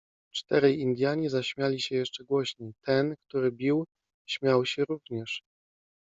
Czterej 0.33 0.79
Indianie 0.79 1.29
zaśmiali 1.29 1.81
się 1.81 1.95
jeszcze 1.95 2.23
głośniej; 2.23 2.73
ten, 2.85 3.15
który 3.27 3.51
bił, 3.51 3.85
śmiał 4.27 4.65
się 4.65 4.83
również. 4.89 5.43